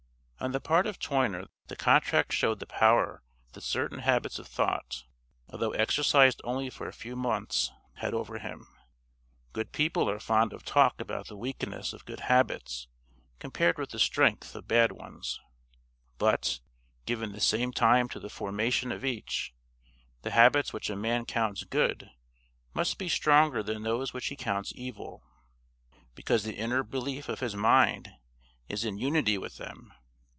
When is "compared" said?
13.37-13.77